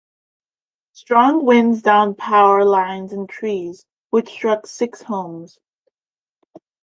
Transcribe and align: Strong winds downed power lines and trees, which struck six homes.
Strong 0.93 1.45
winds 1.45 1.83
downed 1.83 2.17
power 2.17 2.65
lines 2.65 3.13
and 3.13 3.29
trees, 3.29 3.85
which 4.09 4.29
struck 4.31 4.65
six 4.65 5.03
homes. 5.03 5.59